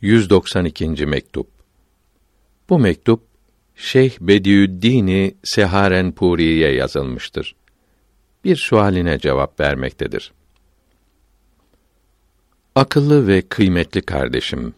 192. 0.00 1.06
mektup. 1.06 1.46
Bu 2.68 2.78
mektup 2.78 3.22
Şeyh 3.74 4.20
Bediüddin 4.20 5.38
Seharenpuri'ye 5.44 6.72
yazılmıştır. 6.72 7.56
Bir 8.44 8.56
sualine 8.56 9.18
cevap 9.18 9.60
vermektedir. 9.60 10.32
Akıllı 12.74 13.26
ve 13.26 13.42
kıymetli 13.42 14.02
kardeşim. 14.02 14.74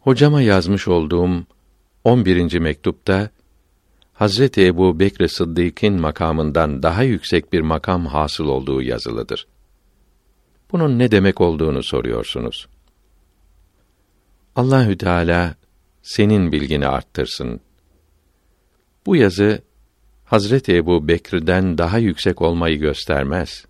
Hocama 0.00 0.42
yazmış 0.42 0.88
olduğum 0.88 1.46
11. 2.04 2.58
mektupta 2.58 3.30
Hazreti 4.12 4.66
Ebu 4.66 5.00
Bekr 5.00 5.26
Sıddık'ın 5.26 6.00
makamından 6.00 6.82
daha 6.82 7.02
yüksek 7.02 7.52
bir 7.52 7.60
makam 7.60 8.06
hasıl 8.06 8.44
olduğu 8.44 8.82
yazılıdır. 8.82 9.46
Bunun 10.72 10.98
ne 10.98 11.10
demek 11.10 11.40
olduğunu 11.40 11.82
soruyorsunuz. 11.82 12.68
Allahü 14.56 14.98
Teala 14.98 15.54
senin 16.02 16.52
bilgini 16.52 16.86
arttırsın. 16.86 17.60
Bu 19.06 19.16
yazı 19.16 19.62
Hazreti 20.24 20.76
Ebu 20.76 21.08
Bekir'den 21.08 21.78
daha 21.78 21.98
yüksek 21.98 22.42
olmayı 22.42 22.78
göstermez. 22.78 23.64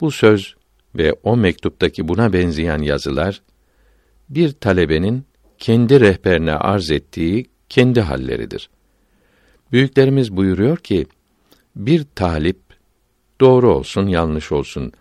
Bu 0.00 0.10
söz 0.10 0.54
ve 0.94 1.12
o 1.22 1.36
mektuptaki 1.36 2.08
buna 2.08 2.32
benzeyen 2.32 2.78
yazılar 2.78 3.42
bir 4.28 4.52
talebenin 4.52 5.24
kendi 5.58 6.00
rehberine 6.00 6.52
arz 6.52 6.90
ettiği 6.90 7.46
kendi 7.68 8.00
halleridir. 8.00 8.70
Büyüklerimiz 9.72 10.36
buyuruyor 10.36 10.76
ki 10.76 11.06
bir 11.76 12.04
talip 12.14 12.60
doğru 13.40 13.74
olsun 13.74 14.06
yanlış 14.06 14.52
olsun 14.52 14.92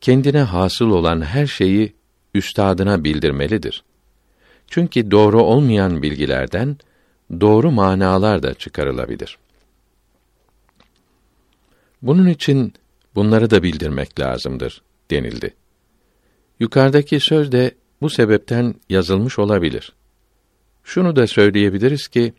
kendine 0.00 0.40
hasıl 0.40 0.90
olan 0.90 1.20
her 1.20 1.46
şeyi 1.46 1.94
üstadına 2.34 3.04
bildirmelidir. 3.04 3.84
Çünkü 4.66 5.10
doğru 5.10 5.42
olmayan 5.42 6.02
bilgilerden 6.02 6.76
doğru 7.40 7.70
manalar 7.70 8.42
da 8.42 8.54
çıkarılabilir. 8.54 9.38
Bunun 12.02 12.26
için 12.26 12.72
bunları 13.14 13.50
da 13.50 13.62
bildirmek 13.62 14.20
lazımdır 14.20 14.82
denildi. 15.10 15.54
Yukarıdaki 16.60 17.20
söz 17.20 17.52
de 17.52 17.74
bu 18.00 18.10
sebepten 18.10 18.74
yazılmış 18.88 19.38
olabilir. 19.38 19.92
Şunu 20.84 21.16
da 21.16 21.26
söyleyebiliriz 21.26 22.08
ki 22.08 22.32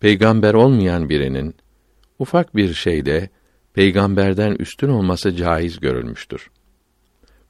peygamber 0.00 0.54
olmayan 0.54 1.08
birinin 1.08 1.54
ufak 2.18 2.56
bir 2.56 2.74
şeyde 2.74 3.28
peygamberden 3.74 4.56
üstün 4.58 4.88
olması 4.88 5.36
caiz 5.36 5.80
görülmüştür. 5.80 6.50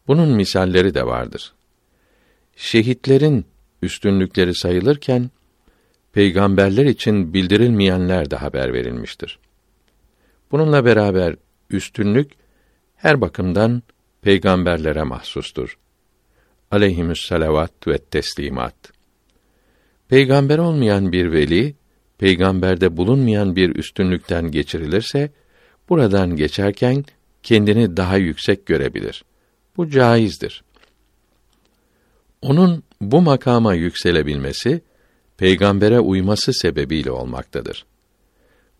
Bunun 0.06 0.28
misalleri 0.28 0.94
de 0.94 1.06
vardır. 1.06 1.52
Şehitlerin 2.56 3.45
üstünlükleri 3.83 4.55
sayılırken 4.55 5.31
peygamberler 6.12 6.86
için 6.86 7.34
bildirilmeyenler 7.34 8.31
de 8.31 8.36
haber 8.36 8.72
verilmiştir. 8.72 9.39
Bununla 10.50 10.84
beraber 10.84 11.36
üstünlük 11.70 12.31
her 12.97 13.20
bakımdan 13.20 13.83
peygamberlere 14.22 15.03
mahsustur. 15.03 15.78
Aleyhimüs 16.70 17.27
salavat 17.28 17.89
ve 17.89 17.98
teslimat. 17.98 18.75
Peygamber 20.09 20.59
olmayan 20.59 21.12
bir 21.12 21.33
veli, 21.33 21.75
peygamberde 22.19 22.97
bulunmayan 22.97 23.56
bir 23.56 23.77
üstünlükten 23.77 24.50
geçirilirse, 24.50 25.31
buradan 25.89 26.37
geçerken 26.37 27.05
kendini 27.42 27.97
daha 27.97 28.16
yüksek 28.16 28.66
görebilir. 28.66 29.25
Bu 29.77 29.91
caizdir. 29.91 30.64
Onun 32.42 32.82
bu 33.00 33.22
makama 33.22 33.74
yükselebilmesi 33.74 34.80
peygambere 35.36 36.00
uyması 36.00 36.52
sebebiyle 36.52 37.10
olmaktadır. 37.10 37.86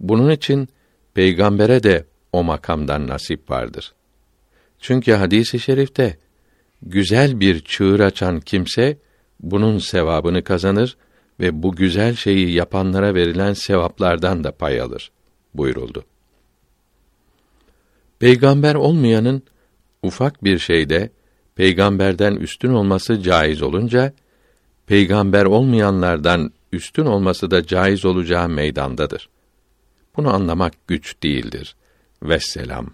Bunun 0.01 0.31
için 0.31 0.69
peygambere 1.15 1.83
de 1.83 2.05
o 2.33 2.45
makamdan 2.45 3.09
nasip 3.09 3.51
vardır. 3.51 3.93
Çünkü 4.79 5.13
hadisi 5.13 5.57
i 5.57 5.61
şerifte 5.61 6.19
güzel 6.83 7.41
bir 7.41 7.61
çığır 7.61 8.01
açan 8.01 8.41
kimse 8.41 8.99
bunun 9.41 9.79
sevabını 9.79 10.45
kazanır 10.45 10.97
ve 11.41 11.63
bu 11.63 11.77
güzel 11.77 12.15
şeyi 12.15 12.53
yapanlara 12.53 13.15
verilen 13.15 13.53
sevaplardan 13.53 14.45
da 14.45 14.53
pay 14.53 14.81
alır 14.81 15.13
buyuruldu. 15.55 16.05
Peygamber 18.19 18.75
olmayanın 18.75 19.43
ufak 20.03 20.45
bir 20.45 20.59
şeyde 20.59 21.11
peygamberden 21.63 22.37
üstün 22.37 22.73
olması 22.73 23.23
caiz 23.23 23.63
olunca 23.63 24.13
peygamber 24.87 25.45
olmayanlardan 25.45 26.53
üstün 26.73 27.07
olması 27.07 27.51
da 27.51 27.67
caiz 27.67 28.05
olacağı 28.05 28.49
meydandadır. 28.49 29.29
Bunu 30.17 30.35
anlamak 30.35 30.73
güç 30.87 31.23
değildir. 31.23 31.77
Vesselam. 32.23 32.87